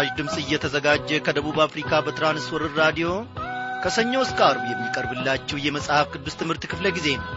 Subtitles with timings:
[0.00, 3.08] ይህ ምስራች ድምፅ እየተዘጋጀ ከደቡብ አፍሪካ በትራንስወርር ራዲዮ
[3.82, 7.30] ከሰኞ እስከ አርብ የሚቀርብላችሁ የመጽሐፍ ቅዱስ ትምህርት ክፍለ ጊዜ ነው።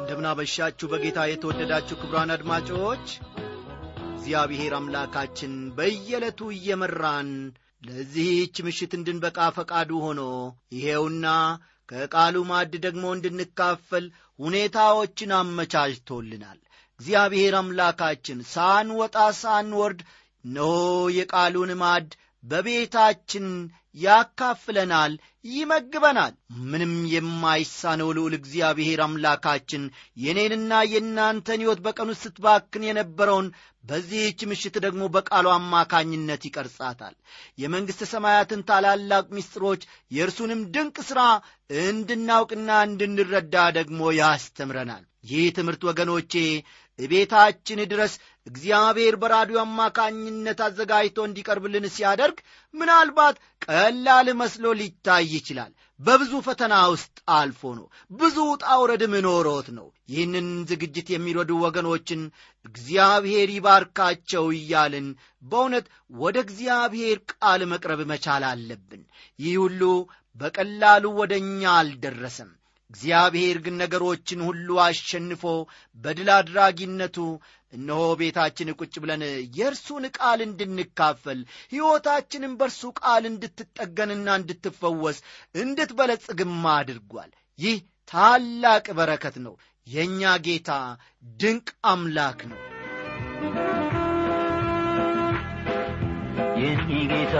[0.00, 3.06] እንደምናመሻችሁ በጌታ የተወደዳችሁ ክብራን አድማጮች
[4.12, 7.32] እግዚአብሔር አምላካችን በየዕለቱ እየመራን
[7.82, 10.22] ለዚህች ምሽት እንድንበቃ ፈቃዱ ሆኖ
[10.76, 11.26] ይሄውና
[11.90, 14.04] ከቃሉ ማዕድ ደግሞ እንድንካፈል
[14.38, 16.58] ሁኔታዎችን አመቻችቶልናል።
[17.00, 20.00] እግዚአብሔር አምላካችን ሳንወጣ ሳንወርድ
[20.44, 20.72] እነሆ
[21.16, 22.10] የቃሉን ማዕድ
[22.44, 23.46] በቤታችን
[24.04, 25.12] ያካፍለናል
[25.50, 26.32] ይመግበናል።
[26.64, 29.82] ምንም የማይሳነው ልዑል እግዚአብሔር አምላካችን
[30.24, 33.48] የኔንና የእናንተን ሕይወት በቀኑ ስትባክን የነበረውን
[33.84, 37.14] በዚህች ምሽት ደግሞ በቃሉ አማካኝነት ይቀርጻታል።
[37.58, 41.22] የመንግሥተ ሰማያትን ታላላቅ ምስጢሮች የእርሱንም ድንቅ ሥራ
[41.84, 46.34] እንድናውቅና እንድንረዳ ደግሞ ያስተምረናል። ይህ ትምህርት ወገኖቼ
[47.08, 48.12] ቤታችን ድረስ
[48.46, 52.38] እግዚአብሔር በራዲዮ አማካኝነት አዘጋጅቶ እንዲቀርብልን ሲያደርግ
[52.74, 60.48] ምናልባት ቀላል መስሎ ሊታይ ይችላል። በብዙ ፈተና ውስጥ አልፎ ነው። ብዙ ጣውረድም ኖሮት ነው። ይህንን
[60.70, 62.22] ዝግጅት የሚረዱ ወገኖችን
[62.64, 65.08] እግዚአብሔር ይባርካቸው እያልን
[65.42, 65.86] በእውነት
[66.20, 69.02] ወደ እግዚአብሔር ቃል መቅረብ መቻል አለብን።
[69.38, 69.82] ይህ ሁሉ
[70.40, 72.50] በቀላሉ ወደ እኛ አልደረሰም
[72.90, 75.42] እግዚአብሔር ግን ነገሮችን ሁሉ አሸንፎ
[75.98, 77.16] በድል አድራጊነቱ
[77.72, 79.22] እነሆ ቤታችን ቁጭ ብለን
[79.58, 81.40] የእርሱን ቃል እንድንካፈል
[81.72, 85.18] ሕይወታችንን በእርሱ ቃል እንድትጠገንና እንድትፈወስ
[85.54, 87.78] እንድትበለጽግማ አድርጓል። ይህ
[88.10, 89.54] ታላቅ በረከት ነው።
[89.86, 90.70] የእኛ ጌታ
[91.40, 92.60] ድንቅ አምላክ ነው።
[96.60, 97.36] የኔ ጌታ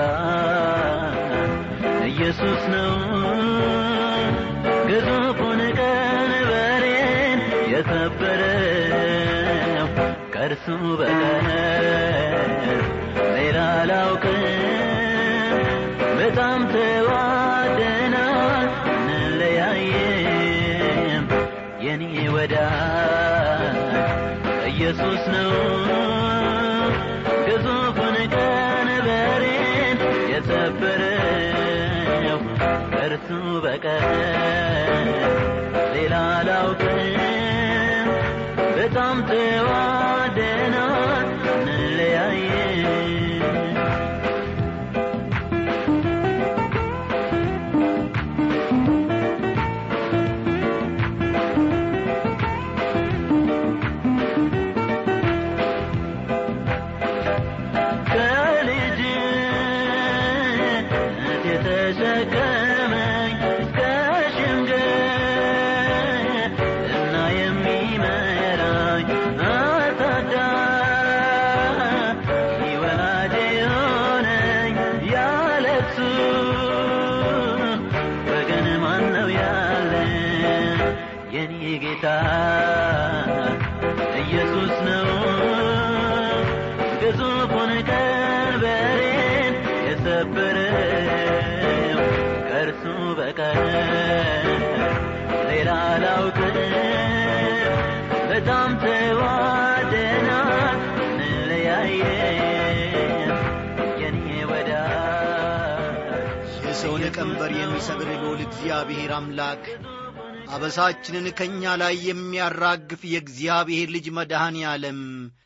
[2.10, 2.94] ኢየሱስ ነው
[7.83, 8.67] የሰበረው
[10.33, 10.65] ከእርሱ
[11.01, 11.47] በቀር
[13.37, 14.43] ሌላ አላውቅም።
[16.19, 18.67] በጣም ተዋደናል
[19.13, 20.45] እንለያየም።
[21.87, 22.03] የኔ
[22.37, 23.79] ወዳጅ
[24.71, 25.53] ኢየሱስ ነው
[38.93, 40.80] በጣም ተዋደናል
[107.81, 109.63] የሚሰብር ልዑል እግዚአብሔር አምላክ።
[110.51, 114.99] አበሳችንን ከእኛ ላይ የሚያራግፍ የእግዚአብሔር ልጅ መድኃኔ ዓለም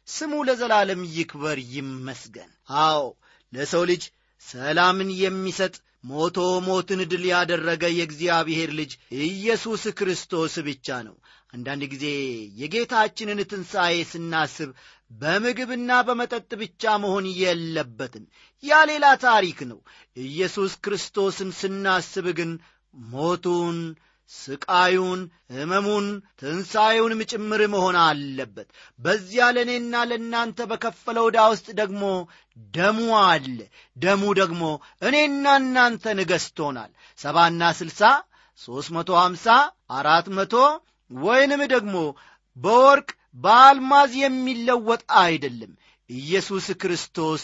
[0.09, 2.51] ስሙ ለዘላለም ይክበር ይመስገን።
[2.81, 3.05] አዎ
[3.53, 4.03] ለሰው ልጅ
[4.47, 5.75] ሰላምን የሚሰጥ
[6.05, 8.93] ሞቶ ሞትን ድል ያደረገ የእግዚአብሔር ልጅ
[9.27, 11.17] ኢየሱስ ክርስቶስ ብቻ ነው።
[11.55, 12.07] አንዳንድ ጊዜ
[12.61, 14.73] የጌታችንን ትንሣኤ ስናስብ
[15.15, 18.25] በምግብና በመጠጥ ብቻ መሆን የለበትም።
[18.65, 19.79] ያ ሌላ ታሪክ ነው።
[20.25, 22.51] ኢየሱስ ክርስቶስን ስናስብ ግን
[22.95, 23.79] ሞቱን
[24.31, 25.21] ስቃዩን
[25.55, 26.07] ሕመሙን
[26.41, 28.69] ትንሣኤውንም ጭምር መሆን አለበት።
[29.01, 32.03] በዚያ ለእኔና ለእናንተ በከፈለው ዕዳ ውስጥ ደግሞ
[32.75, 33.59] ደሙ አለ።
[33.97, 34.63] ደሙ ደግሞ
[35.03, 38.01] እኔና እናንተን ገዝቶናል። ሰባና ስልሳ
[38.61, 39.47] ሦስት መቶ ሀምሳ
[39.95, 40.55] አራት መቶ
[41.11, 41.97] ወይንም ደግሞ
[42.57, 45.73] በወርቅ በአልማዝ የሚለወጥ አይደለም።
[46.11, 47.43] ኢየሱስ ክርስቶስ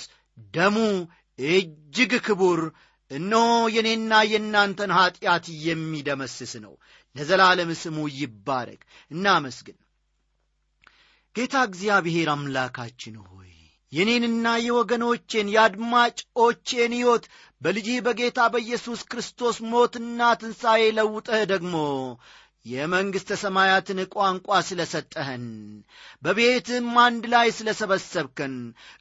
[0.54, 0.76] ደሙ
[1.38, 2.60] እጅግ ክቡር
[3.10, 3.44] እነሆ
[3.74, 6.74] የኔና የእናንተን ኀጢአት የሚደመስስ ነው።
[7.16, 9.78] ለዘላለም ስሙ ይባረክ። እናመስግን።
[11.34, 13.50] ጌታ እግዚአብሔር አምላካችን ሆይ
[13.92, 17.24] የኔንና የወገኖቼን የአድማጮቼን ሕይወት
[17.60, 21.74] በልጅህ በጌታ በኢየሱስ ክርስቶስ ሞትና ትንሣኤ ለውጠህ ደግሞ
[22.66, 25.44] የመንግሥተ ሰማያትን ቋንቋ ስለ ሰጠኸን
[26.22, 28.54] በቤትም አንድ ላይ ስለ ሰበሰብከን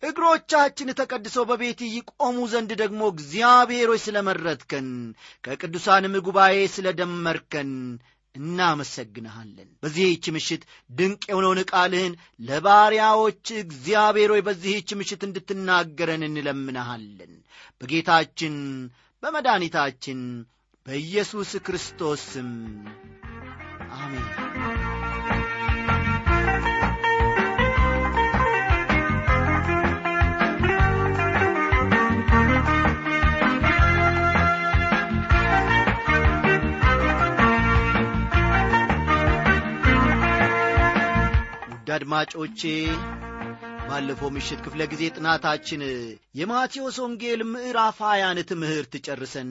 [0.03, 4.87] እግሮቻችን ተቀድሰው በቤት ይቆሙ ዘንድ ደግሞ እግዚአብሔሮች ስለ መረጥከን
[5.43, 7.71] ከቅዱሳንም ጉባኤ ስለ ደመርከን
[8.35, 17.33] እናመሰግንሃለን። በዚህች ምሽት ድንቅ የሆነውን ቃልህን ለባሪያዎች እግዚአብሔር ሆይ በዚህች ምሽት እንድትናገረን እንለምንሃለን።
[17.81, 18.55] በጌታችን
[19.23, 20.19] በመድኃኒታችን
[20.85, 22.25] በኢየሱስ ክርስቶስ
[23.99, 24.25] አሜን።
[41.71, 42.61] ውድ አድማጮቼ
[43.87, 45.81] ባለፈው ምሽት ክፍለ ጊዜ ጥናታችን
[46.39, 49.49] የማቴዎስ ወንጌል ምዕራፍ ሀያን ትምህርት ጨርሰን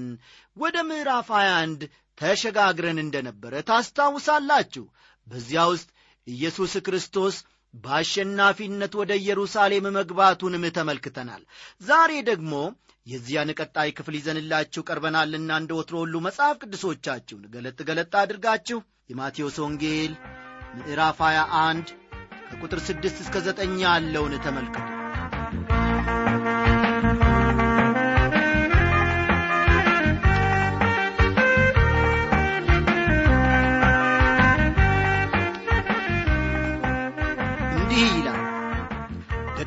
[0.56, 4.84] ወደ ምዕራፍ 21 ተሸጋግረን እንደነበረ ታስታውሳላችሁ።
[5.26, 5.88] በዚያ ውስጥ
[6.26, 7.36] ኢየሱስ ክርስቶስ
[7.74, 11.42] በአሸናፊነት ወደ ኢየሩሳሌም መግባቱንም ተመልክተናል።
[11.82, 12.52] ዛሬ ደግሞ
[13.06, 18.80] የዚያን ቀጣይ ክፍል ይዘንላችሁ ቀርበናልና እንደ ወትሮ ሁሉ መጽሐፍ ቅዱሶቻችሁን ገለጥ ገለጥ አድርጋችሁ
[19.10, 20.14] የማቴዎስ ወንጌል
[20.78, 21.96] ምዕራፍ 21
[22.50, 24.97] ከቁጥር ስድስት እስከ ዘጠኝ ያለውን ተመልከቱ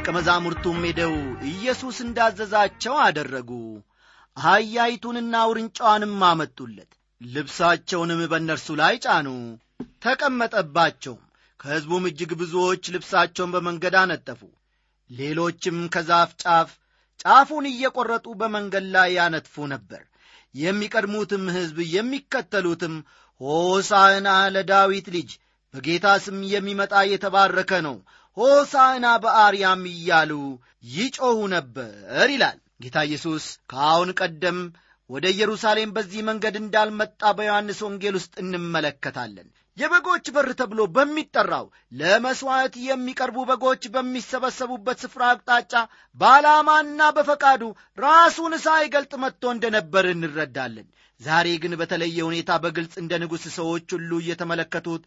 [0.04, 1.12] ደቀ መዛሙርቱም ሄደው
[1.50, 3.50] ኢየሱስ እንዳዘዛቸው አደረጉ።
[4.38, 6.90] አህያይቱንና ውርንጫዋንም አመጡለት
[7.22, 9.28] ልብሳቸውንም በእነርሱ ላይ ጫኑ
[10.06, 11.22] ተቀመጠባቸውም።
[11.60, 14.42] ከሕዝቡም እጅግ ብዙዎች ልብሳቸውን በመንገድ አነጠፉ
[15.10, 16.72] ሌሎችም ከዛፍ ጫፍ
[17.24, 20.02] ጫፉን እየቈረጡ በመንገድ ላይ ያነጥፉ ነበር።
[20.56, 22.96] የሚቀድሙትም ሕዝብ የሚከተሉትም
[23.42, 25.30] ሆሳዕና ለዳዊት ልጅ
[25.74, 27.98] በጌታ ስም የሚመጣ የተባረከ ነው
[28.38, 30.32] ሆሳዕና በአርያም እያሉ
[30.94, 34.60] ይጮኹ ነበር ይላል። ጌታ ኢየሱስ ከአሁን ቀደም
[35.12, 39.48] ወደ ኢየሩሳሌም በዚህ መንገድ እንዳልመጣ በዮሐንስ ወንጌል ውስጥ እንመለከታለን።
[39.78, 41.66] የበጎች በር ተብሎ በሚጠራው
[42.00, 45.74] ለመሥዋዕት የሚቀርቡ በጎች በሚሰበሰቡበት ስፍራ አቅጣጫ
[46.18, 47.62] በዓላማና በፈቃዱ
[47.98, 50.88] ራሱን ሳይገልጥ መጥቶ እንደነበር እንረዳለን።
[51.20, 55.04] ዛሬ ግን በተለየ ሁኔታ በግልጽ እንደ ንጉሥ ሰዎች ሁሉ እየተመለከቱት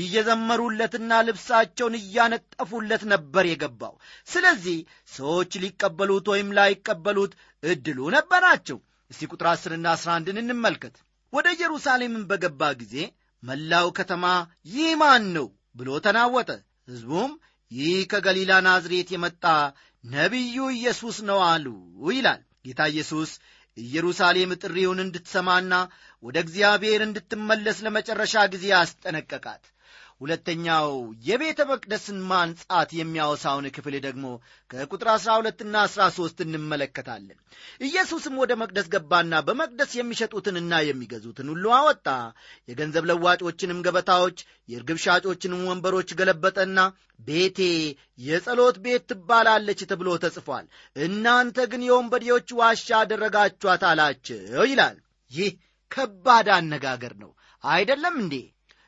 [0.00, 3.94] እየዘመሩለትና ልብሳቸውን እያነጠፉለት ነበር የገባው።
[4.28, 4.78] ስለዚህ
[5.12, 7.32] ሰዎች ሊቀበሉት ወይም ላይቀበሉት
[7.62, 8.78] ዕድሉ ነበራቸው
[9.10, 10.94] እስቲ ቁጥር አስርና አስራ አንድን እንመልከት።
[11.32, 12.94] ወደ ኢየሩሳሌምን በገባ ጊዜ
[13.42, 14.24] መላው ከተማ
[14.72, 16.50] ይህ ማን ነው ብሎ ተናወጠ።
[16.90, 17.32] ሕዝቡም
[17.70, 19.44] ይህ ከገሊላ ናዝሬት የመጣ
[20.04, 21.66] ነቢዩ ኢየሱስ ነው አሉ
[22.10, 23.30] ይላል። ጌታ ኢየሱስ
[23.76, 25.72] ኢየሩሳሌም ጥሪውን እንድትሰማና
[26.22, 29.64] ወደ እግዚአብሔር እንድትመለስ ለመጨረሻ ጊዜ አስጠነቀቃት
[30.20, 30.88] ሁለተኛው
[31.24, 34.26] የቤተ መቅደስን ማንጻት የሚያወሳውን ክፍል ደግሞ
[34.70, 37.38] ከቁጥር 12ና 13 እንመለከታለን።
[37.80, 42.06] ኢየሱስም ወደ መቅደስ ገባና በመቅደስ የሚሸጡትንና የሚገዙትን ሁሉ አወጣ።
[42.68, 46.78] የገንዘብ ለዋጮችንም ገበታዎች የርግብ ሻጮችንም ወንበሮች ገለበጠና
[47.20, 47.60] ቤቴ
[48.24, 50.66] የጸሎት ቤት ትባላለች ተብሎ ተጽፏል።
[51.02, 54.42] እናንተ ግን የወንበዴዎች ዋሻ አደረጋችኋት አላቸው
[54.72, 54.98] ይላል።
[55.30, 55.52] ይህ
[55.90, 57.30] ከባድ አነጋገር ነው።
[57.64, 58.34] አይደለም እንዴ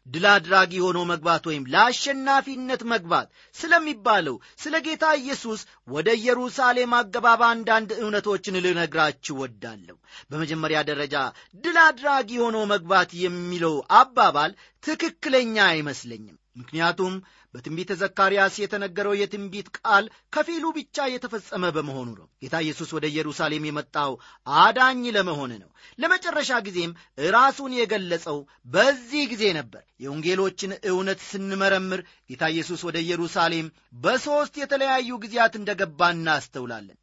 [0.08, 7.90] ድል አድራጊ ሆኖ መግባት ወይም ለአሸናፊነት መግባት ስለሚባለው ስለ ጌታ ኢየሱስ ወደ ኢየሩሳሌም አገባብ አንዳንድ
[7.98, 9.96] እውነቶችን ልነግራችሁ ወዳለሁ
[10.30, 11.16] በመጀመሪያ ደረጃ
[11.64, 17.14] ድል አድራጊ ሆኖ መግባት የሚለው አባባል ትክክለኛ አይመስለኝም። ምክንያቱም
[17.54, 24.12] በትንቢተ ዘካርያስ የተነገረው የትንቢት ቃል ከፊሉ ብቻ የተፈጸመ በመሆኑ ነው። ጌታ ኢየሱስ ወደ ኢየሩሳሌም የመጣው
[24.46, 26.92] አዳኝ ለመሆን ነው። ለመጨረሻ ጊዜም
[27.30, 28.38] ራሱን የገለጸው
[28.68, 33.68] በዚህ ጊዜ ነበር። የወንጌሎችን እውነት ስንመረምር ጌታ ኢየሱስ ወደ ኢየሩሳሌም
[34.02, 36.98] በሦስት የተለያዩ ጊዜያት እንደገባ እናስተውላለን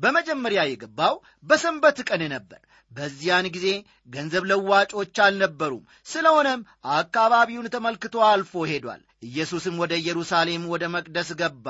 [0.00, 1.14] በመጀመሪያ የገባው
[1.46, 2.60] በሰንበት ቀን ነበር።
[2.92, 3.68] በዚያን ጊዜ
[4.10, 6.60] ገንዘብ ለዋጮች አልነበሩም። ስለሆነም
[6.96, 11.66] አካባቢውን ተመልክቶ አልፎ ሄዷል። ኢየሱስም ወደ ኢየሩሳሌም ወደ መቅደስ ገባ።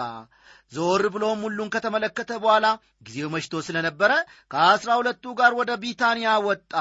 [0.72, 2.66] ዞር ብሎም ሁሉን ከተመለከተ በኋላ
[3.02, 4.12] ጊዜው መሽቶ ስለነበረ
[4.50, 6.72] ከአስራ ሁለቱ ጋር ወደ ቢታንያ ወጣ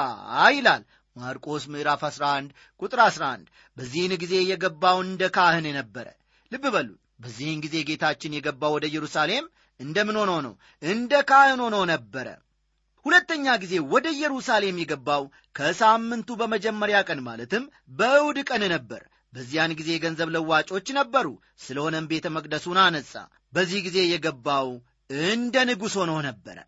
[0.56, 0.82] ይላል።
[1.16, 2.48] ማርቆስ ምዕራፍ 11
[2.82, 3.44] ቁጥር 11
[3.76, 6.06] በዚህን ጊዜ የገባው እንደ ካህን ነበረ።
[6.52, 6.88] ልብ በሉ
[7.20, 9.46] በዚህን ጊዜ ጌታችን የገባው ወደ ኢየሩሳሌም
[9.80, 10.52] እንደምን ሆኖ ነው?
[10.82, 12.28] እንደ ካህን ሆኖ ነበረ።
[13.06, 15.24] ሁለተኛ ጊዜ ወደ ኢየሩሳሌም የገባው
[15.56, 17.64] ከሳምንቱ በመጀመሪያ ቀን ማለትም
[17.98, 19.02] በእሁድ ቀን ነበር።
[19.32, 21.26] በዚያን ጊዜ ገንዘብ ለዋጮች ነበሩ።
[21.64, 23.12] ስለሆነም ቤተ መቅደሱን አነጻ።
[23.52, 24.68] በዚህ ጊዜ የገባው
[25.26, 26.58] እንደ ንጉሥ ሆኖ ነበረ።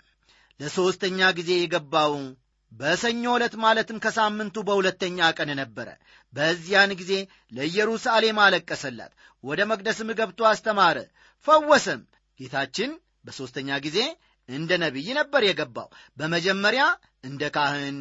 [0.61, 2.15] ለሦስተኛ ጊዜ የገባው
[2.73, 5.89] በሰኞ ዕለት ማለትም ከሳምንቱ በሁለተኛ ቀን ነበረ።
[6.33, 7.13] በዚያን ጊዜ
[7.53, 9.13] ለኢየሩሳሌም አለቀሰላት።
[9.45, 10.99] ወደ መቅደስም ገብቶ አስተማረ።
[11.47, 12.01] ፈወሰም
[12.41, 12.91] ጌታችን
[13.25, 13.99] በሦስተኛ ጊዜ
[14.49, 16.85] እንደ ነቢይ ነበር የገባው። በመጀመሪያ
[17.25, 17.99] እንደ ካህን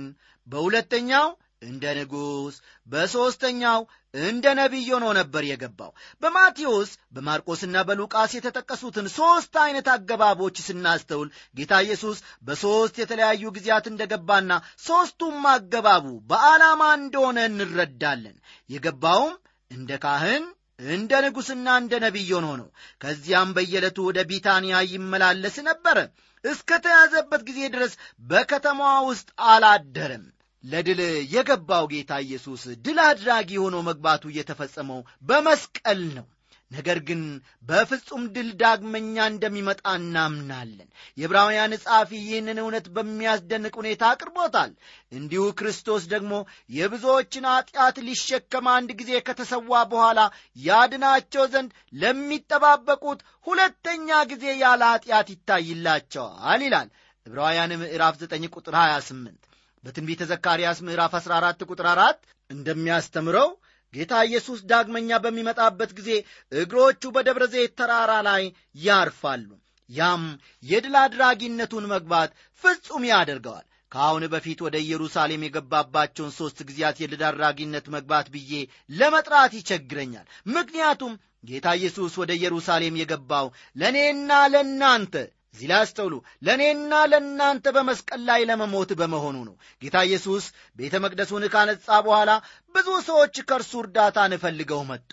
[0.47, 1.27] በሁለተኛው
[1.61, 2.55] እንደ ንጉሥ
[2.87, 3.79] በሦስተኛው
[4.13, 5.91] እንደ ነቢይ ሆኖ ነበር የገባው።
[6.21, 14.51] በማቴዎስ በማርቆስና በሉቃስ የተጠቀሱትን ሦስት ዐይነት አገባቦች ስናስተውል ጌታ ኢየሱስ በሦስት የተለያዩ ጊዜያት እንደገባና
[14.85, 18.37] ሦስቱም አገባቡ በዓላማ እንደሆነ እንረዳለን።
[18.69, 19.35] የገባውም
[19.71, 20.45] እንደ ካህን
[20.79, 22.61] እንደ ንጉሥና እንደ ነቢይ ሆኖ
[23.01, 25.97] ከዚያም በየዕለቱ ወደ ቢታንያ ይመላለስ ነበረ
[26.43, 27.93] እስከ ተያዘበት ጊዜ ድረስ
[28.23, 30.25] በከተማዋ ውስጥ አላደረም።
[30.63, 30.99] ለድል
[31.33, 36.25] የገባው ጌታ ኢየሱስ ድል አድራጊ ሆኖ መግባቱ እየተፈጸመው በመስቀል ነው
[36.71, 37.21] ነገር ግን
[37.63, 44.71] በፍጹም ድል ዳግመኛ እንደሚመጣ እናምናለን። የዕብራውያን ጸሐፊ ይህንን እውነት በሚያስደንቅ ሁኔታ አቅርቦታል።
[45.11, 46.33] እንዲሁ ክርስቶስ ደግሞ
[46.77, 50.19] የብዙዎችን ኀጢአት ሊሸከም አንድ ጊዜ ከተሰዋ በኋላ
[50.65, 51.71] ያድናቸው ዘንድ
[52.01, 56.89] ለሚጠባበቁት ሁለተኛ ጊዜ ያለ ኀጢአት ይታይላቸዋል ይላል
[57.27, 59.47] ዕብራውያን ምዕራፍ 9 ቁጥር 28
[59.83, 63.49] በትንቢተ ዘካርያስ ምዕራፍ 14 ቁጥር 4 እንደሚያስተምረው
[63.97, 66.09] ጌታ ኢየሱስ ዳግመኛ በሚመጣበት ጊዜ
[66.51, 68.43] እግሮቹ በደብረ ዘይት ተራራ ላይ
[68.81, 69.49] ያርፋሉ።
[69.89, 70.23] ያም
[70.63, 72.31] የድል አድራጊነቱን መግባት
[72.63, 78.51] ፍጹም ያደርገዋል። ከአሁን በፊት ወደ ኢየሩሳሌም የገባባቸውን ሦስት ጊዜያት የድል አድራጊነት መግባት ብዬ
[78.91, 80.25] ለመጥራት ይቸግረኛል።
[80.55, 81.13] ምክንያቱም
[81.43, 85.13] ጌታ ኢየሱስ ወደ ኢየሩሳሌም የገባው ለእኔና ለእናንተ
[85.57, 90.45] እዚህ ላይ አስተውሉ። ለእኔና ለእናንተ በመስቀል ላይ ለመሞት በመሆኑ ነው። ጌታ ኢየሱስ
[90.79, 92.31] ቤተ መቅደሱን ካነጻ በኋላ
[92.75, 95.11] ብዙ ሰዎች ከእርሱ እርዳታን ፈልገው መጡ።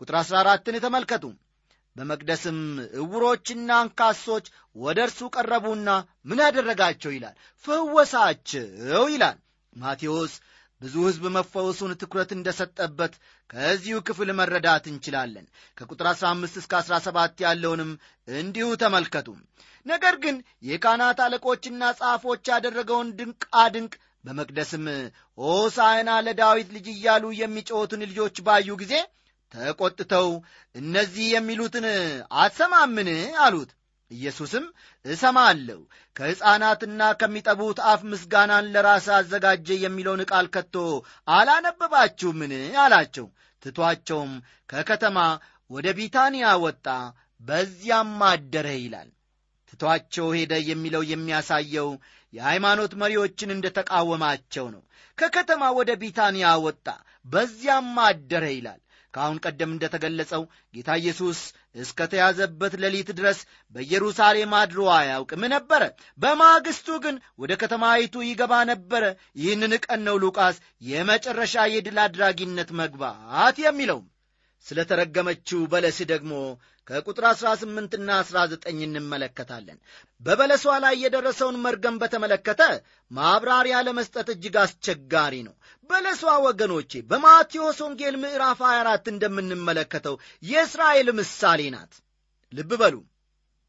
[0.00, 1.24] ቁጥር 14ን ተመልከቱ።
[1.96, 2.58] በመቅደስም
[3.00, 5.88] እውሮችና አንካሶች ወደ እርሱ ቀረቡና
[6.26, 7.36] ምን ያደረጋቸው ይላል?
[7.64, 9.38] ፈወሳቸው ይላል።
[9.76, 10.34] ማቴዎስ
[10.80, 13.12] ብዙ ሕዝብ መፈወሱን ትኩረት እንደሰጠበት
[13.50, 15.46] ከዚሁ ክፍል መረዳት እንችላለን።
[15.78, 17.90] ከቁጥር 15 እስከ 17 ያለውንም
[18.28, 19.28] እንዲሁ ተመልከቱ።
[19.86, 20.36] ነገር ግን
[20.68, 23.42] የካህናት አለቆችና ጻፎች ያደረገውን ድንቅ
[24.24, 24.84] በመቅደስም
[25.38, 28.94] ሆሳዕና ለዳዊት ልጅ እያሉ የሚጮኹትን ልጆች ባዩ ጊዜ
[29.54, 30.28] ተቈጥተው
[30.74, 31.86] እነዚህ የሚሉትን
[32.36, 33.08] አትሰማምን?
[33.44, 33.70] አሉት
[34.10, 34.64] ኢየሱስም
[35.04, 35.78] እሰማለሁ
[36.16, 40.74] ከሕፃናትና ከሚጠቡት አፍ ምስጋናን ለራስ አዘጋጀ የሚለውን ቃል ከቶ
[41.36, 42.52] አላነበባችሁምን?
[42.82, 43.26] አላቸው።
[43.62, 44.32] ትቷቸውም
[44.70, 45.18] ከከተማ
[45.70, 46.86] ወደ ቢታንያ ወጣ
[47.40, 49.08] በዚያም አደረ ይላል።
[49.70, 51.88] ትቷቸው ሄደ የሚለው የሚያሳየው
[52.32, 54.82] የሃይማኖት መሪዎችን እንደ ተቃወማቸው ነው።
[55.18, 56.86] ከከተማ ወደ ቢታንያ ወጣ
[57.26, 58.80] በዚያም አደረ ይላል
[59.16, 60.42] ከአሁን ቀደም እንደተገለጸው
[60.74, 61.38] ጌታ ኢየሱስ
[61.76, 63.38] እስከ ተያዘበት ሌሊት ድረስ
[63.74, 65.82] በኢየሩሳሌም አድሮ አያውቅም ነበረ።
[66.18, 69.04] በማግስቱ ግን ወደ ከተማይቱ ይገባ ነበረ።
[69.40, 70.58] ይህንን ቀን ነው ሉቃስ
[70.90, 74.00] የመጨረሻ የድል አድራጊነት መግባት የሚለው
[74.64, 76.32] ስለ ተረገመችው በለስ ደግሞ
[76.88, 79.78] ከቁጥር 18ና 19 እንመለከታለን።
[80.22, 82.62] በበለሷ ላይ የደረሰውን መርገም በተመለከተ
[83.10, 85.54] ማብራሪያ ለመስጠት እጅግ አስቸጋሪ ነው።
[85.90, 91.94] በለሷ ወገኖቼ በማቴዎስ ወንጌል ምዕራፍ 24 እንደምንመለከተው የእስራኤል ምሳሌ ናት።
[92.52, 92.96] ልብ በሉ።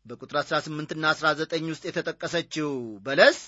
[0.05, 2.69] በቁጥር 18ና 19 ውስጥ የተጠቀሰችው
[3.05, 3.39] በለስ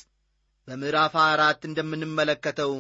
[0.68, 2.74] በምዕራፍ 24 እንደምንመለከተው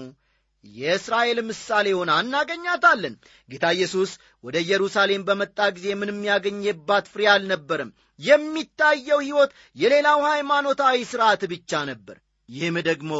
[0.65, 3.13] የእስራኤል ምሳሌ ሆና እናገኛታለን።
[3.49, 4.11] ጌታ ኢየሱስ
[4.43, 12.17] ወደ ኢየሩሳሌም በመጣ ጊዜ ምንም ያገኘባት ፍሬ አልነበረም። የሚታየው ሕይወት የሌላው ሃይማኖታዊ ሥርዓት ብቻ ነበር።
[12.49, 13.11] ይህም ደግሞ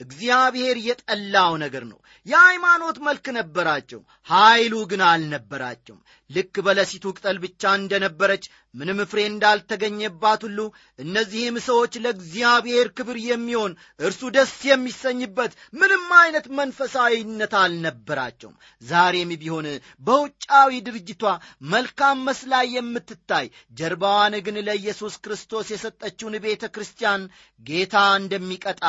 [0.00, 8.44] እግዚአብሔር የጠላው ነገር ነው። የሃይማኖት መልክ ነበራቸው ኀይሉ ግን አልነበራቸውም ልክ በለሲቱ ቅጠል ብቻ እንደነበረች
[8.74, 10.58] ምንም ፍሬ እንዳልተገኘባት ሁሉ
[10.98, 19.68] እነዚህም ሰዎች ለእግዚአብሔር ክብር የሚሆን እርሱ ደስ የሚሰኝበት ምንም አይነት መንፈሳዊነት አልነበራቸውም። ዛሬም ቢሆን
[20.06, 21.24] በውጫዊ ድርጅቷ
[21.72, 27.24] መልካም መስላ የምትታይ ጀርባዋን ግን ለኢየሱስ ክርስቶስ የሰጠችውን ቤተ ክርስቲያን
[27.60, 28.84] ጌታ እንደሚቀጣ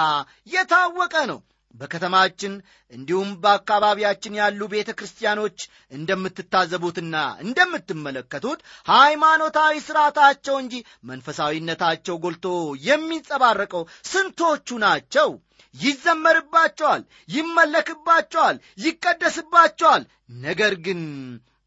[0.48, 1.40] የታወቀ ነው
[1.76, 2.54] በከተማችን
[2.94, 5.58] እንዲሁም በአካባቢያችን ያሉ ቤተ ክርስቲያኖች
[5.92, 8.62] እንደምትታዘቡትና እንደምትመለከቱት
[8.92, 10.76] ሃይማኖታዊ ሥርዓታቸው እንጂ
[11.10, 12.48] መንፈሳዊነታቸው ጎልቶ
[12.88, 15.30] የሚንጸባረቀው ስንቶቹ ናቸው?
[15.76, 20.04] ይዘመርባቸዋል ይመለክባቸዋል ይቀደስባቸዋል።
[20.42, 21.02] ነገር ግን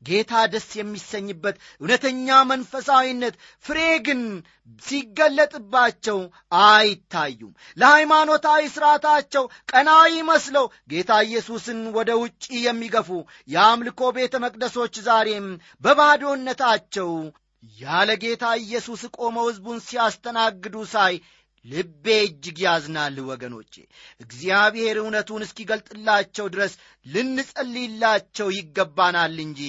[0.02, 4.20] ጌታ ደስ የሚሰኝበት እውነተኛ መንፈሳዊነት ፍሬ ግን
[4.86, 6.18] ሲገለጥባቸው
[6.62, 13.10] አይታዩም። ለሃይማኖታዊ ሥርዓታቸው ቀናዊ መስለው ጌታ ኢየሱስን ወደ ውጪ የሚገፉ
[13.48, 15.46] የአምልኮ ቤተ መቅደሶች ዛሬም
[15.84, 17.12] በባዶነታቸው
[17.78, 21.14] ያለ ጌታ ኢየሱስ ቆመው ሕዝቡን ሲያስተናግዱ ሳይ
[21.64, 23.74] ልቤ እጅግ ያዝናል ወገኖቼ።
[24.20, 26.72] እግዚአብሔር እውነቱን እስኪገልጥላቸው ድረስ
[27.06, 29.60] ልንጸልይላቸው ይገባናል እንጂ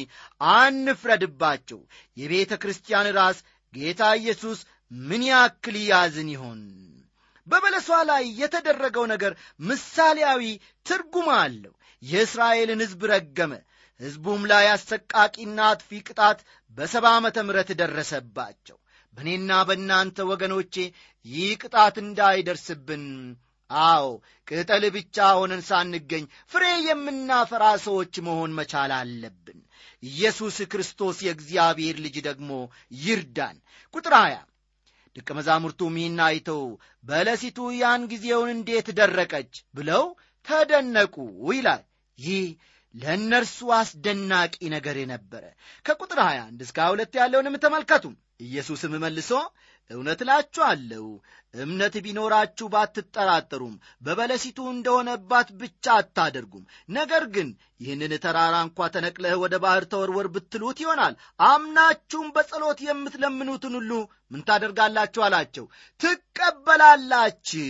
[0.55, 1.79] አንፍረድባቸው።
[2.17, 3.39] የቤተ ክርስቲያን ራስ
[3.73, 4.59] ጌታ ኢየሱስ
[4.91, 6.61] ምን ያክል ያዝን ይሆን?
[7.47, 9.33] በበለሷ ላይ የተደረገው ነገር
[9.67, 10.43] ምሳሌያዊ
[10.85, 13.53] ትርጉም አለው። የእስራኤልን ሕዝብ ረገመ።
[13.99, 16.39] ሕዝቡም ላይ አሰቃቂና አጥፊ ቅጣት
[16.77, 18.77] በሰባ ዓመተ ምሕረት ደረሰባቸው
[19.17, 20.75] በእኔና በእናንተ ወገኖቼ
[21.25, 23.05] ይህ ቅጣት እንዳይደርስብን።
[23.69, 24.07] አዎ
[24.47, 29.59] ቅጠል ብቻ ሆነን ሳንገኝ ፍሬ የምናፈራ ሰዎች መሆን መቻል አለብን።
[30.03, 32.49] ኢየሱስ ክርስቶስ የእግዚአብሔር ልጅ ደግሞ
[33.01, 33.57] ይርዳን።
[33.93, 34.41] ቁጥር 20
[35.15, 36.61] ደቀ መዛሙርቱም ይህን አይተው
[37.05, 40.05] በለሲቱ ያን ጊዜውን እንዴት ደረቀች ብለው
[40.47, 41.15] ተደነቁ
[41.51, 41.83] ይላል።
[42.19, 42.45] ይህ
[42.95, 45.43] ለእነርሱ አስደናቂ ነገር ነበረ
[45.85, 48.05] ከቁጥር 21 እስከ 22 ያለውንም ተመልከቱ።
[48.45, 49.31] ኢየሱስም መልሶ
[49.89, 51.05] እውነት እላችኋለሁ
[51.53, 59.85] እምነት ቢኖራችሁ ባትጠራጠሩም በበለሲቱ እንደሆነባት ብቻ አታደርጉም። ነገር ግን ይህንን ተራራ እንኳ ተነቅለህ ወደ ባሕር
[59.93, 61.15] ተወርወር ብትሉት ይሆናል።
[61.47, 63.91] አምናችሁም በጸሎት የምትለምኑትን ሁሉ
[64.31, 65.67] ምን ታደርጋላችሁ አላቸው።
[65.99, 67.67] ትቀበላላችሁ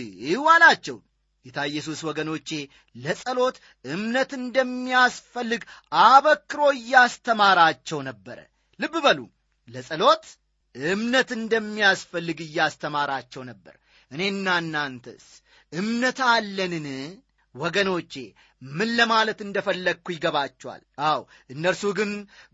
[0.54, 0.98] አላቸው
[1.46, 2.48] ጌታ ኢየሱስ ወገኖቼ
[2.96, 5.62] ለጸሎት እምነት እንደሚያስፈልግ
[6.04, 8.38] አበክሮ እያስተማራቸው ነበረ።
[8.80, 9.20] ልብ በሉ
[9.68, 10.24] ለጸሎት
[10.74, 13.74] እምነት እንደሚያስፈልግ እያስተማራቸው ነበር።
[14.10, 15.26] እኔና እናንተስ
[15.72, 16.86] እምነት አለንን
[17.54, 18.12] ወገኖቼ
[18.62, 21.20] ምን ለማለት እንደፈለግኩ ይገባቸዋል አው
[21.50, 22.12] እነርሱ ግን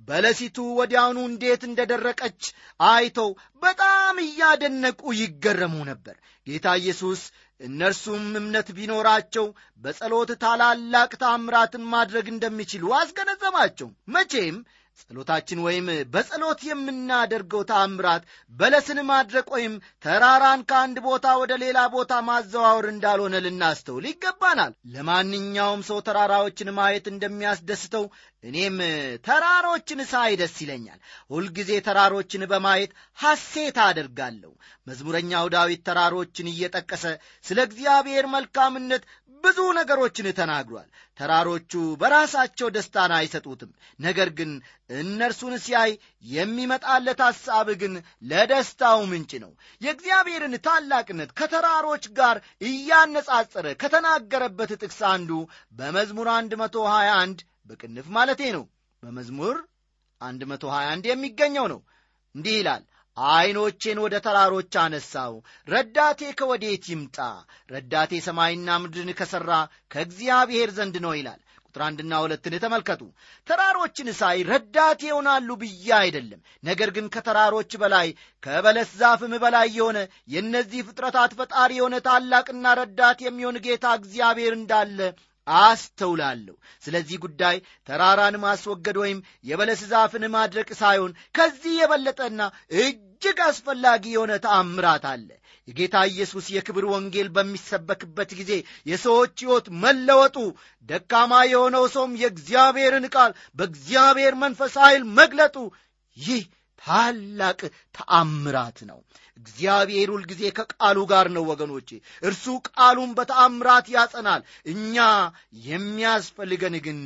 [0.08, 2.40] በለሲቱ ወዲያውኑ እንዴት እንደደረቀች
[2.86, 3.30] አይተው
[3.62, 6.16] በጣም እያደነቁ ይገረሙ ነበር።
[6.46, 7.22] ጌታ ኢየሱስ
[7.60, 9.46] እነርሱም እምነት ቢኖራቸው
[9.82, 14.58] በጸሎት ታላላቅ ታምራትን ማድረግ እንደሚችሉ አስገነዘባቸው። መቼም
[15.02, 22.86] ጸሎታችን ወይም በጸሎት የምናደርገው ታምራት በለስን ማድረቅ ወይም ተራራን ከአንድ ቦታ ወደ ሌላ ቦታ ማዘዋወር
[22.90, 28.04] እንዳልሆነ ልናስተውል ይገባናል። ለማንኛውም ሰው ተራራዎችን ማየት እንደሚያስደስተው
[28.44, 28.76] እኔም
[29.26, 34.52] ተራሮችን ሳይ ደስ ይለኛል። ሁልጊዜ ተራሮችን በማየት ሐሴት አደርጋለሁ።
[34.86, 37.04] መዝሙረኛው ዳዊት ተራሮችን እየጠቀሰ
[37.44, 39.02] ስለ እግዚአብሔር መልካምነት
[39.44, 44.50] ብዙ ነገሮችን ተናግሯል። ተራሮቹ በራሳቸው ደስታን አይሰጡትም። ነገር ግን
[44.96, 45.92] እነርሱን ሲያይ
[46.30, 47.94] የሚመጣለት ሐሳብ ግን
[48.30, 52.36] ለደስታው ምንጭ ነው። የእግዚአብሔርን ታላቅነት ከተራሮች ጋር
[52.70, 55.30] እያነጻጸረ ከተናገረበት ጥቅስ አንዱ
[55.72, 58.64] በመዝሙር 121 በቅንፍ ማለቴ ነው።
[59.02, 59.56] በመዝሙር
[60.20, 61.80] 121 የሚገኘው ነው።
[62.34, 62.82] እንዲህ ይላል
[63.30, 65.34] ዐይኖቼን ወደ ተራሮች አነሳው
[65.68, 67.18] ረዳቴ ከወዴት ይምጣ?
[67.70, 69.50] ረዳቴ ሰማይና ምድርን ከሠራ
[69.92, 73.02] ከእግዚአብሔር ዘንድ ነው ይላል። ቁጥር አንድና ሁለትን ተመልከቱ።
[73.46, 78.08] ተራሮችን ሳይ ረዳቴ ይሆናሉ ብዬ አይደለም። ነገር ግን ከተራሮች በላይ
[78.42, 84.98] ከበለስ ዛፍም በላይ የሆነ የእነዚህ ፍጥረታት ፈጣሪ የሆነ ታላቅና ረዳት የሚሆን ጌታ እግዚአብሔር እንዳለ
[85.46, 87.56] አስተውላለሁ። ስለዚህ ጉዳይ
[87.88, 92.40] ተራራን ማስወገድ ወይም የበለስ ዛፍን ማድረቅ ሳይሆን ከዚህ የበለጠና
[93.22, 95.26] እጅግ አስፈላጊ የሆነ ተአምራት አለ።
[95.68, 98.52] የጌታ ኢየሱስ የክብር ወንጌል በሚሰበክበት ጊዜ
[98.86, 100.36] የሰዎች ሕይወት መለወጡ
[100.88, 105.56] ደካማ የሆነው ሰውም የእግዚአብሔርን ቃል በእግዚአብሔር መንፈስ ኃይል መግለጡ
[106.16, 106.42] ይህ
[106.82, 107.60] ታላቅ
[107.94, 109.00] ተአምራት ነው።
[109.38, 111.90] እግዚአብሔር ሁልጊዜ ከቃሉ ጋር ነው ወገኖቼ።
[112.22, 114.96] እርሱ ቃሉን በተአምራት ያጸናል። እኛ
[115.68, 117.00] የሚያስፈልገን ግን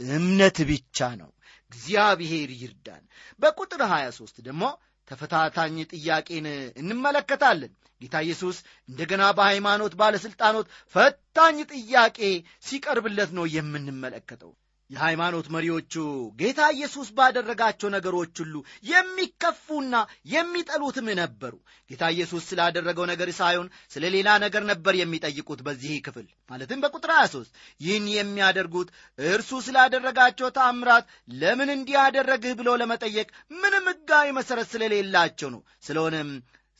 [0.00, 1.30] እምነት ብቻ ነው።
[1.72, 3.02] እግዚአብሔር ይርዳን።
[3.40, 4.62] በቁጥር 23 ደግሞ
[5.10, 6.46] ተፈታታኝ ጥያቄን
[6.82, 8.56] እንመለከታለን። ጌታ ኢየሱስ
[8.88, 12.18] እንደገና በሃይማኖት ባለሥልጣኖት ፈታኝ ጥያቄ
[12.68, 14.52] ሲቀርብለት ነው የምንመለከተው
[14.90, 15.94] የሃይማኖት መሪዎቹ
[16.38, 18.54] ጌታ ኢየሱስ ባደረጋቸው ነገሮች ሁሉ
[18.90, 19.94] የሚከፉና
[20.32, 21.52] የሚጠሉትም ነበሩ።
[21.90, 27.52] ጌታ ኢየሱስ ስላደረገው ነገር ሳይሆን ስለ ሌላ ነገር ነበር የሚጠይቁት በዚህ ክፍል። ማለትም በቁጥር 23
[27.80, 36.32] ይህን የሚያደርጉት እርሱ ስላደረጋቸው ታምራት ለምን እንዲያደረግህ ብሎ ለመጠየቅ ምንም ሕጋዊ መሠረት ስለሌላቸው ነው። ስለሆነም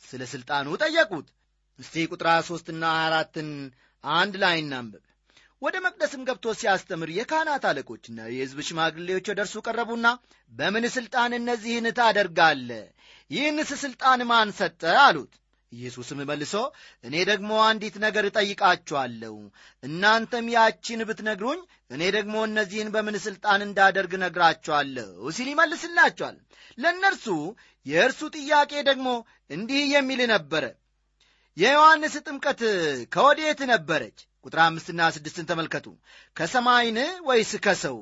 [0.03, 1.27] ስለ ሥልጣኑ ጠየቁት።
[1.79, 3.49] እስቲ ቁጥር 23ና አራትን
[4.03, 5.01] አንድ ላይ እናንብብ
[5.61, 10.07] ወደ መቅደስም ገብቶ ሲያስተምር የካህናት አለቆችና የሕዝብ ሽማግሌዎች ወደ እርሱ ቀረቡና
[10.51, 12.69] በምን ሥልጣን እነዚህን ታደርጋለ?
[13.31, 14.81] ይህንስ ሥልጣን ማን ሰጠ?
[15.03, 15.33] አሉት።
[15.71, 16.53] ኢየሱስም መልሶ
[17.03, 19.35] እኔ ደግሞ አንዲት ነገር እጠይቃችኋለሁ።
[19.83, 26.37] እናንተም ያቺን ብትነግሩኝ እኔ ደግሞ እነዚህን በምን ሥልጣን እንዳደርግ ነግራችኋለሁ ሲል ይመልስላቸዋል።
[26.77, 27.27] ለእነርሱ
[27.85, 29.07] የእርሱ ጥያቄ ደግሞ
[29.49, 30.65] እንዲህ የሚል ነበረ።
[31.57, 32.61] የዮሐንስ ጥምቀት
[33.13, 35.87] ከወዴት ነበረች ቁጥር አምስትና ስድስትን ተመልከቱ።
[36.37, 37.97] ከሰማይን ወይስ ከሰው?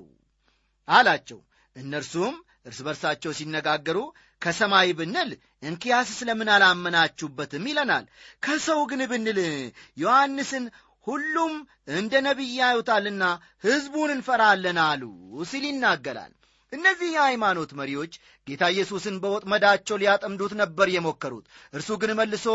[0.87, 1.39] አላቸው።
[1.75, 3.97] እነርሱም እርስ በርሳቸው ሲነጋገሩ
[4.41, 5.29] ከሰማይ ብንል
[5.63, 8.05] እንኪያስ ስለምን አላመናችሁበትም ይለናል።
[8.43, 9.39] ከሰው ግን ብንል
[9.97, 10.65] ዮሐንስን
[11.07, 11.53] ሁሉም
[11.93, 13.23] እንደ ነቢይ ያዩታልና
[13.63, 15.03] ሕዝቡን እንፈራለን አሉ
[15.49, 16.33] ሲል ይናገራል
[16.73, 18.13] እነዚህ የሃይማኖት መሪዎች
[18.47, 22.45] ጌታ ኢየሱስን በወጥመዳቸው ሊያጠምዱት ነበር የሞከሩት። እርሱ ግን መልሶ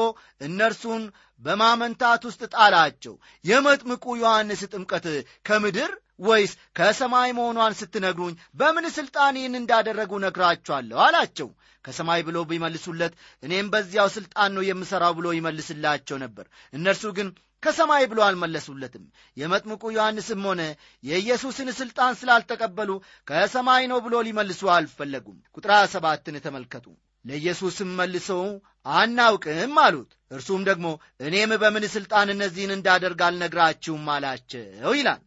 [0.40, 1.02] እነርሱን
[1.42, 5.06] በማመንታት ውስጥ ጣላቸው። የመጥምቁ ዮሐንስ ጥምቀት
[5.48, 11.48] ከምድር ወይስ ከሰማይ መሆኗን ስትነግሩኝ በምን ሥልጣን ይህን እንዳደረጉ ነግራችኋለሁ አላቸው።
[11.84, 17.28] ከሰማይ ብሎ ቢመልሱለት እኔም በዚያው ሥልጣን ነው የምሠራው ብሎ ይመልስላቸው ነበር። እነርሱ ግን
[17.62, 19.04] ከሰማይ ብሎ አልመለሱለትም።
[19.36, 20.62] የመጥምቁ ዮሐንስም ሆነ
[21.04, 22.90] የኢየሱስን ሥልጣን ስላልተቀበሉ
[23.26, 26.86] ከሰማይ ነው ብሎ ሊመልሱ አልፈለጉም። ቁጥር ሰባትን ተመልከቱ።
[27.24, 28.42] ለኢየሱስም መልሰው
[28.94, 30.86] አናውቅም አሉት። እርሱም ደግሞ
[31.20, 35.22] እኔም በምን ሥልጣን እነዚህን እንዳደርግ አልነግራችሁም አላቸው ይላል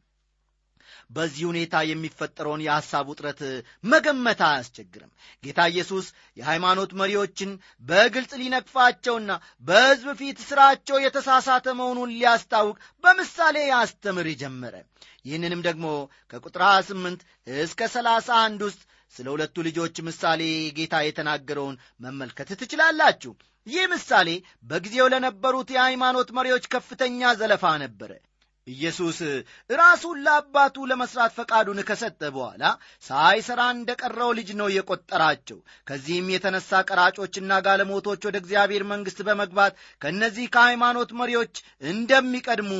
[1.10, 3.42] በዚህ ሁኔታ የሚፈጠረውን የሐሳብ ውጥረት
[3.84, 5.12] መገመት አያስቸግርም።
[5.44, 7.52] ጌታ ኢየሱስ የሃይማኖት መሪዎችን
[7.84, 9.32] በግልጽ ሊነቅፋቸውና
[9.64, 14.76] በሕዝብ ፊት ሥራቸው የተሳሳተ መሆኑን ሊያስታውቅ በምሳሌ ያስተምር ጀመረ።
[15.26, 15.86] ይህንንም ደግሞ
[16.32, 17.26] ከቁጥር 28
[17.62, 18.82] እስከ 31 ውስጥ
[19.14, 20.42] ስለ ሁለቱ ልጆች ምሳሌ
[20.78, 23.32] ጌታ የተናገረውን መመልከት ትችላላችሁ።
[23.68, 24.30] ይህ ምሳሌ
[24.66, 28.12] በጊዜው ለነበሩት የሃይማኖት መሪዎች ከፍተኛ ዘለፋ ነበረ
[28.68, 29.18] ኢየሱስ
[29.74, 32.64] ራሱን ለአባቱ ለመሥራት ፈቃዱን ከሰጠ በኋላ
[33.04, 40.48] ሳይሠራ እንደ ቀረው ልጅ ነው የቈጠራቸው ከዚህም የተነሣ ቀራጮችና ጋለሞቶች ወደ እግዚአብሔር መንግሥት በመግባት ከእነዚህ
[40.56, 41.56] ከሃይማኖት መሪዎች
[41.92, 42.72] እንደሚቀድሙ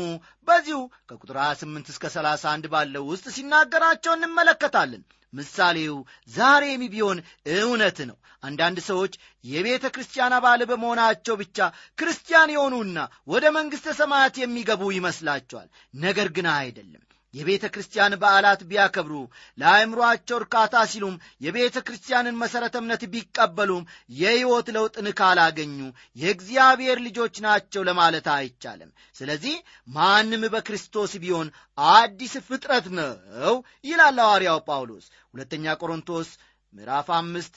[0.48, 5.04] በዚሁ ከቁጥር 28 እስከ 31 ባለው ውስጥ ሲናገራቸው እንመለከታለን
[5.38, 5.96] ምሳሌው
[6.30, 7.20] ዛሬም ቢሆን
[7.56, 11.58] እውነት ነው። አንዳንድ ሰዎች የቤተ ክርስቲያን አባል በመሆናቸው ብቻ
[12.00, 12.98] ክርስቲያን የሆኑና
[13.28, 15.70] ወደ መንግሥተ ሰማያት የሚገቡ ይመስላቸዋል።
[16.00, 17.04] ነገር ግን አይደለም
[17.38, 19.14] የቤተ ክርስቲያን በዓላት ቢያከብሩ
[19.58, 25.78] ለአእምሮአቸው እርካታ ሲሉም የቤተ ክርስቲያንን መሠረተ እምነት ቢቀበሉም የሕይወት ለውጥን ካላገኙ
[26.18, 29.56] የእግዚአብሔር ልጆች ናቸው ለማለት አይቻልም። ስለዚህ
[29.90, 31.50] ማንም በክርስቶስ ቢሆን
[31.94, 36.30] አዲስ ፍጥረት ነው ይላል ሐዋርያው ጳውሎስ። ሁለተኛ ቆሮንቶስ
[36.74, 37.54] ምዕራፍ አምስት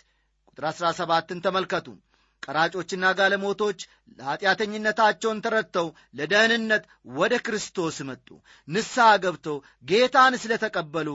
[0.49, 1.89] ቁጥር አሥራ ሰባትን ተመልከቱ
[2.43, 3.79] ቀራጮችና ጋለሞቶች
[4.19, 8.29] ለኀጢአተኝነታቸውን ተረድተው ለደህንነት ወደ ክርስቶስ መጡ።
[8.69, 9.57] ንስሐ ገብተው
[9.89, 11.09] ጌታን ስለ ተቀበሉ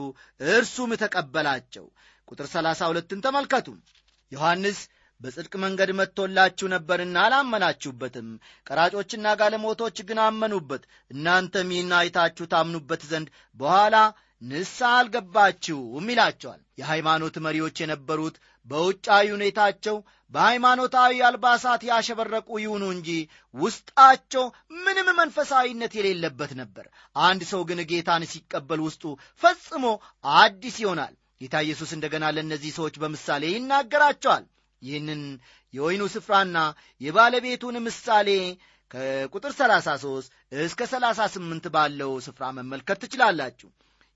[0.50, 1.86] እርሱም ተቀበላቸው።
[2.28, 3.68] ቁጥር ሰላሳ ሁለትን ተመልከቱ።
[4.32, 4.78] ዮሐንስ
[5.20, 8.26] በጽድቅ መንገድ መጥቶላችሁ ነበርና አላመናችሁበትም።
[8.66, 13.96] ቀራጮችና ጋለሞቶች ግን አመኑበት። እናንተም ይህን አይታችሁ ታምኑበት ዘንድ በኋላ
[14.42, 18.34] ንስሐ አልገባችሁም ይላቸዋል። የሃይማኖት መሪዎች የነበሩት
[18.66, 19.96] በውጫዊ ሁኔታቸው
[20.32, 23.10] በሃይማኖታዊ አልባሳት ያሸበረቁ ይሁኑ እንጂ
[23.54, 24.44] ውስጣቸው
[24.84, 26.86] ምንም መንፈሳዊነት የሌለበት ነበር።
[27.16, 29.04] አንድ ሰው ግን ጌታን ሲቀበል ውስጡ
[29.42, 29.84] ፈጽሞ
[30.38, 34.44] አዲስ ይሆናል። ጌታ ኢየሱስ እንደገና ለእነዚህ ሰዎች በምሳሌ ይናገራቸዋል።
[34.82, 35.22] ይህንን
[35.74, 36.58] የወይኑ ስፍራና
[37.00, 38.28] የባለቤቱን ምሳሌ
[38.90, 43.68] ከቁጥር 33 እስከ 38 ባለው ስፍራ መመልከት ትችላላችሁ።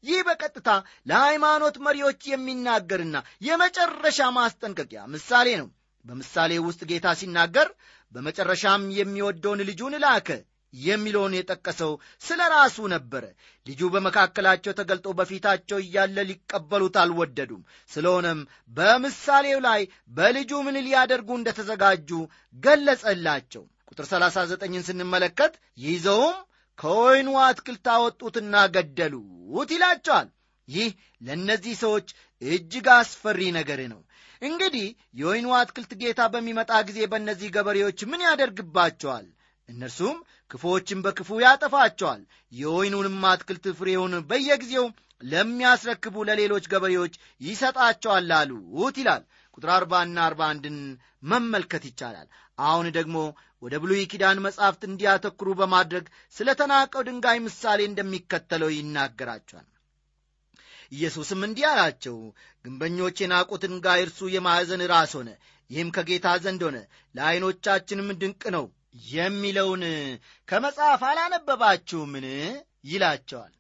[0.04, 0.68] ይህ በቀጥታ
[1.06, 5.68] ለሃይማኖት መሪዎች የሚናገርና የመጨረሻ ማስጠንቀቂያ ምሳሌ ነው
[6.04, 7.68] በምሳሌ ውስጥ ጌታ ሲናገር
[8.12, 10.28] በመጨረሻም የሚወደውን ልጁን ላከ
[10.74, 13.24] የሚለውን የጠቀሰው ስለ ራሱ ነበረ
[13.66, 19.80] ልጁ በመካከላቸው ተገልጦ በፊታቸው እያለ ሊቀበሉት አልወደዱም። ስለሆነም በምሳሌው ላይ
[20.12, 22.10] በልጁ ምን ሊያደርጉ እንደተዘጋጁ
[22.56, 26.36] ገለጸላቸው። ቁጥር 39ን ስንመለከት ይዘውም
[26.78, 30.28] ከወይኑ አትክልት አወጡትና ገደሉት ይላቸዋል።
[30.68, 30.90] ይህ
[31.26, 32.08] ለእነዚህ ሰዎች
[32.42, 34.00] እጅግ አስፈሪ ነገር ነው
[34.42, 39.26] እንግዲህ የወይኑ አትክልት ጌታ በሚመጣ ጊዜ በእነዚህ ገበሬዎች ምን ያደርግባቸዋል?
[39.68, 40.16] እነርሱም
[40.50, 42.22] ክፎችን በክፉ ያጠፋቸዋል።
[42.52, 44.86] የወይኑንም አትክልት ፍሬውን በየጊዜው
[45.22, 49.22] ለሚያስረክቡ ለሌሎች ገበሬዎች ይሰጣቸዋል አሉት ይላል።
[49.54, 50.78] ቁጥር አርባና አርባ አንድን
[51.30, 53.16] መመልከት ይቻላል። አሁን ደግሞ
[53.62, 59.66] ወደ ብሉይ ኪዳን መጻሕፍት እንዲያተኩሩ በማድረግ ስለ ተናቀው ድንጋይ ምሳሌ እንደሚከተለው ይናገራቸዋል
[60.92, 62.16] ኢየሱስም እንዲህ አላቸው
[62.64, 65.30] ግንበኞች የናቁት ድንጋይ እርሱ የማዕዘን ራስ ሆነ
[65.70, 66.78] ይህም ከጌታ ዘንድ ሆነ
[67.14, 68.64] ለዐይኖቻችንም ድንቅ ነው
[69.10, 69.82] የሚለውን
[70.48, 72.26] ከመጽሐፍ አላነበባችሁምን?
[72.84, 73.52] ይላቸዋል።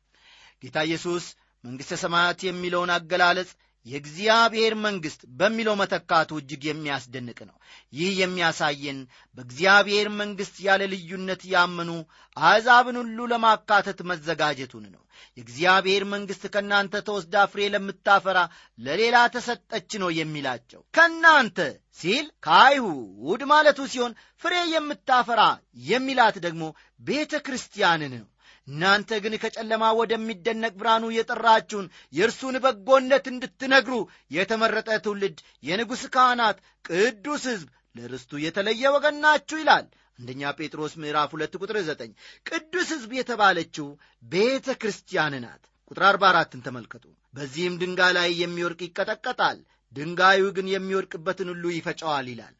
[0.62, 1.24] ጌታ ኢየሱስ
[1.64, 3.50] መንግሥተ ሰማያት የሚለውን አገላለጽ
[3.86, 7.56] የእግዚአብሔር መንግሥት በሚለው መተካቱ እጅግ የሚያስደንቅ ነው።
[7.92, 8.98] ይህ የሚያሳየን
[9.38, 11.90] በእግዚአብሔር መንግሥት ያለ ልዩነት ያመኑ
[12.36, 15.02] አሕዛብን ሁሉ ለማካተት መዘጋጀቱን ነው።
[15.36, 18.38] የእግዚአብሔር መንግሥት ከእናንተ ተወስዳ ፍሬ ለምታፈራ
[18.78, 21.58] ለሌላ ተሰጠች ነው የሚላቸው። ከእናንተ
[22.00, 24.12] ሲል ከአይሁድ ማለቱ ሲሆን
[24.42, 25.42] ፍሬ የምታፈራ
[25.88, 26.62] የሚላት ደግሞ
[27.02, 28.28] ቤተ ክርስቲያንን ነው
[28.68, 33.94] እናንተ ግን ከጨለማ ወደሚደነቅ ብርሃኑ የጠራችሁን የእርሱን በጎነት እንድትነግሩ
[34.30, 39.86] የተመረጠ ትውልድ፣ የንጉሥ ካህናት፣ ቅዱስ ሕዝብ፣ ለርስቱ የተለየ ወገን ናችሁ ይላል።
[40.18, 42.10] አንደኛ ጴጥሮስ ምዕራፍ ሁለት ቁጥር ዘጠኝ
[42.46, 43.86] ቅዱስ ሕዝብ የተባለችው
[44.24, 49.58] ቤተ ክርስቲያን ናት። ቁጥር አርባ አራትን ተመልከቱ። በዚህም ድንጋይ ላይ የሚወድቅ ይቀጠቀጣል፣
[49.92, 52.54] ድንጋዩ ግን የሚወድቅበትን ሁሉ ይፈጨዋል ይላል።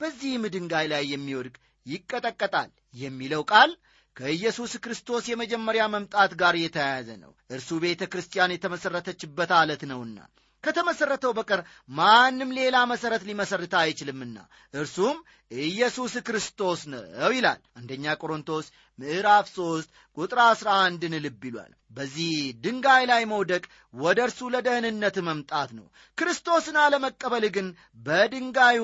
[0.00, 3.70] በዚህም ድንጋይ ላይ የሚወድቅ ይቀጠቀጣል የሚለው ቃል
[4.20, 10.18] ከኢየሱስ ክርስቶስ የመጀመሪያ መምጣት ጋር የተያያዘ ነው። እርሱ ቤተ ክርስቲያን የተመሠረተችበት አለት ነውና
[10.64, 14.38] ከተመሠረተው በቀር ማንም ሌላ መሠረት ሊመሠርት አይችልምና
[14.74, 15.16] እርሱም
[15.60, 17.04] ኢየሱስ ክርስቶስ ነው
[17.36, 18.66] ይላል። አንደኛ ቆሮንቶስ
[18.98, 25.86] ምዕራፍ 3 ቁጥር 11ን ልብ ይሏል። በዚህ ድንጋይ ላይ መውደቅ ወደ እርሱ ለደህንነት መምጣት ነው።
[26.18, 27.68] ክርስቶስን አለመቀበል ግን
[28.06, 28.82] በድንጋዩ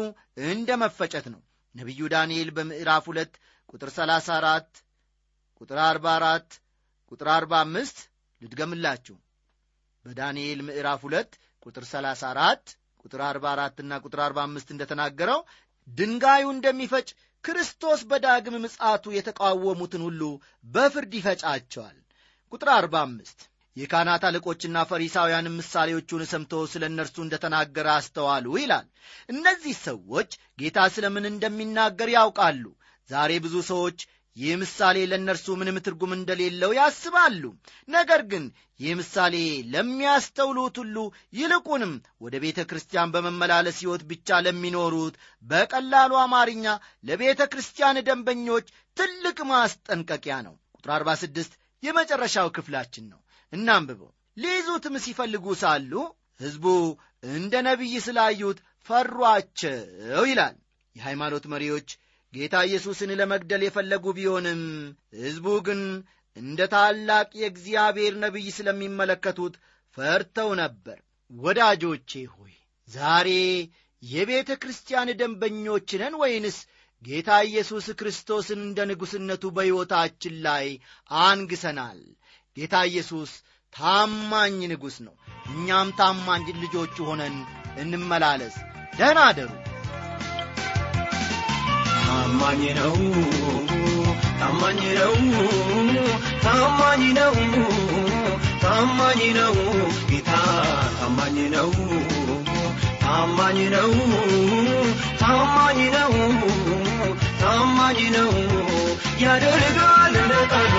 [0.48, 1.42] እንደ መፈጨት ነው።
[1.74, 4.82] ነቢዩ ዳንኤል በምዕራፍ 2 ቁጥር 34
[5.60, 6.56] ቁጥር 44
[7.12, 8.02] ቁጥር 45
[8.42, 9.16] ልድገምላችሁ
[10.04, 15.40] በዳንኤል ምዕራፍ 2 ቁጥር 34 ቁጥር 44 እና ቁጥር 45 እንደተናገረው
[15.88, 17.08] ድንጋዩ እንደሚፈጭ
[17.44, 20.22] ክርስቶስ በዳግም ምጽአቱ የተቃወሙትን ሁሉ
[20.66, 21.98] በፍርድ ይፈጫቸዋል።
[22.52, 23.44] ቁጥር 45
[23.76, 28.86] የካህናት አለቆችና ፈሪሳውያን ምሳሌዎቹን ሰምተው ስለ እነርሱ እንደተናገረ አስተዋሉ ይላል።
[29.28, 32.64] እነዚህ ሰዎች ጌታ ስለምን እንደሚናገር ያውቃሉ።
[33.10, 33.98] ዛሬ ብዙ ሰዎች
[34.36, 37.42] ይህ ምሳሌ ለእነርሱ ምንም ትርጉም እንደሌለው ያስባሉ።
[37.88, 38.44] ነገር ግን
[38.80, 39.34] ይህ ምሳሌ
[39.74, 40.96] ለሚያስተውሉት ሁሉ
[41.38, 46.66] ይልቁንም ወደ ቤተ ክርስቲያን በመመላለስ ሕይወት ብቻ ለሚኖሩት በቀላሉ አማርኛ
[47.04, 53.20] ለቤተ ክርስቲያን ደንበኞች ትልቅ ማስጠንቀቂያ ነው። ቁጥር 46 የመጨረሻው ክፍላችን ነው።
[53.52, 55.92] እናንብበው። ሊይዙትም ሲፈልጉ ሳሉ
[56.40, 56.64] ሕዝቡ
[57.32, 59.78] እንደ ነቢይ ስላዩት ፈሯቸው
[60.28, 60.56] ይላል።
[60.96, 61.88] የሃይማኖት መሪዎች
[62.36, 64.62] ጌታ ኢየሱስን ለመግደል የፈለጉ ቢሆንም
[65.20, 65.80] ሕዝቡ ግን
[66.36, 69.54] እንደ ታላቅ የእግዚአብሔር ነቢይ ስለሚመለከቱት
[69.96, 70.98] ፈርተው ነበር።
[71.30, 72.54] ወዳጆቼ ሆይ
[72.88, 73.28] ዛሬ
[74.02, 76.58] የቤተ ክርስቲያን ደንበኞች ነን ወይንስ
[77.02, 80.66] ጌታ ኢየሱስ ክርስቶስን እንደ ንጉሥነቱ በሕይወታችን ላይ
[81.10, 81.98] አንግሰናል?
[82.56, 83.32] ጌታ ኢየሱስ
[83.74, 85.14] ታማኝ ንጉሥ ነው።
[85.50, 87.36] እኛም ታማኝ ልጆቹ ሆነን
[87.78, 88.56] እንመላለስ።
[88.98, 89.50] ደህና አደሩ።
[92.26, 92.94] ታማኝ ነው
[94.40, 95.12] ታማኝ ነው
[96.44, 97.34] ታማኝ ነው
[98.62, 99.54] ታማኝ ነው
[100.10, 100.30] ጌታ
[100.96, 101.70] ታማኝ ነው
[103.04, 103.92] ታማኝ ነው
[105.20, 106.12] ታማኝ ነው
[107.42, 108.32] ታማኝ ነው።
[109.20, 110.74] ያደርጋል እንደ ቃሉ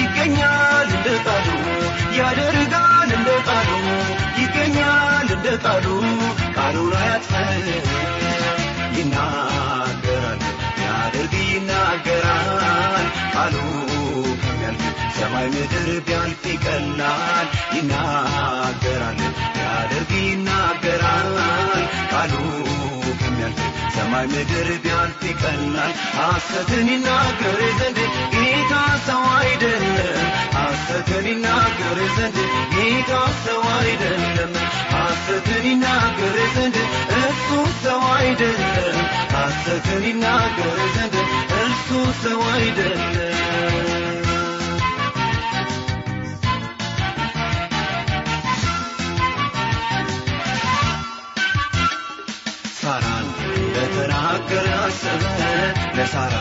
[0.00, 1.48] ይገኛል እንደ ቃሉ
[2.18, 3.70] ያደርጋል እንደ ቃሉ
[4.42, 5.86] ይገኛል እንደ ቃሉ
[6.56, 7.66] ቃሉን አያጥፍም።
[8.96, 9.51] ይናገራል
[11.14, 13.56] ያደርግ ይናገራል። ቃሉ
[14.42, 14.82] ከሚያልፍ
[15.16, 17.46] ሰማይ ምድር ቢያልፍ ይቀላል።
[17.76, 19.20] ይናገራል
[19.58, 22.32] ያደርግ ይናገራል። ቃሉ
[23.20, 23.60] ከሚያልፍ
[23.96, 27.98] ሰማይ ምድር ቢያልፍ ይቀላል። ሐሰትን ይናገር ዘንድ
[28.34, 28.72] ጌታ
[29.08, 32.38] ሰው አይደለም። ሐሰትን ይናገር ዘንድ
[32.74, 33.12] ጌታ
[33.44, 34.54] ሰው አይደለም።
[34.94, 36.78] ሐሰትን ይናገር ዘንድ
[37.20, 37.48] እሱ
[37.84, 38.98] ሰው አይደለም
[39.74, 41.14] ሐሰትን ይናገር ዘንድ
[41.58, 41.88] እርሱ
[42.22, 43.38] ሰው አይደለም
[52.74, 55.24] ሳራን እንደተናገረ አሰበ
[55.96, 56.34] ለሳራ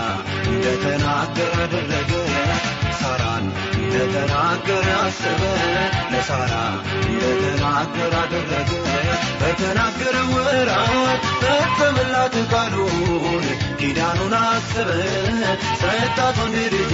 [0.46, 2.12] እንደተናገረ አደረገ
[3.94, 5.42] እንደተናገረ አሰበ
[6.12, 6.54] ለሳራ
[7.06, 8.70] እንደተናገረ አደረገ
[9.42, 13.46] በተናገረ ወራት ፈጸመላት ቃሉን
[13.82, 14.90] ኪዳኑን አሰበ
[15.82, 16.94] ሰጣት ወንድ ልጅ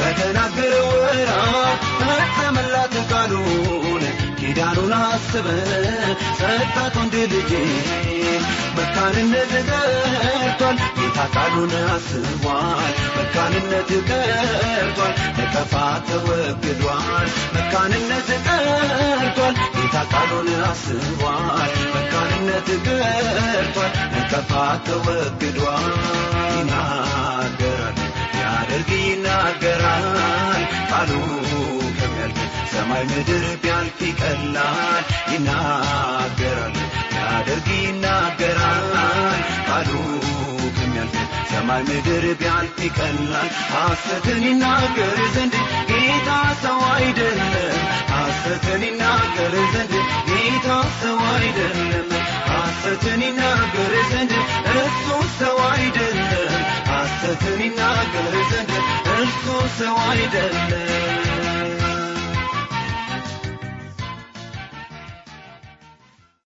[0.00, 4.04] በተናገረ ወራት ፈጸመላት ቃሉን
[4.54, 5.46] ኪዳኑን አሰበ
[6.38, 7.52] ሰጣት ወንድ ልጅ
[8.76, 15.72] መካንነት ቀርቷል ጌታ ቃሉን አስቧል መካንነት ቀርቷል ነቀፋ
[16.08, 24.52] ተወግዷል መካንነት ቀርቷል ጌታ ቃሉን አስቧል መካንነት ቀርቷል ነቀፋ
[24.88, 25.88] ተወግዷል።
[26.52, 27.98] ይናገራል
[28.42, 30.62] ያደርግ ይናገራል
[30.92, 31.81] ቃሉ ከሚያልፍ
[32.72, 36.76] ሰማይ ምድር ቢያልፍ ይቀላል ይናገራል
[37.16, 39.90] ያደርግ ይናገራል። ቃሉ
[40.76, 41.16] ከሚያልፍ
[41.52, 45.54] ሰማይ ምድር ቢያልፍ ይቀላል። ሐሰትን ይናገር ዘንድ
[45.90, 46.28] ጌታ
[46.62, 47.76] ሰው አይደለም።
[48.12, 49.92] ሐሰትን ይናገር ዘንድ
[50.30, 50.68] ጌታ
[51.02, 52.08] ሰው አይደለም።
[52.50, 54.32] ሐሰትን ይናገር ዘንድ
[54.76, 55.06] እሱ
[55.40, 56.52] ሰው አይደለም።
[56.92, 58.72] ሐሰትን ይናገር ዘንድ
[59.14, 59.44] እርሱ
[59.78, 61.81] ሰው አይደለም